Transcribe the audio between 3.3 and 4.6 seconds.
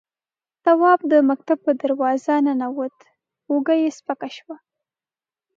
اوږه يې سپکه شوه.